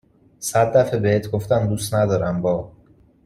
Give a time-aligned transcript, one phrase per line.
[0.39, 2.71] صد دفه بهت گفتم دوست ندارم با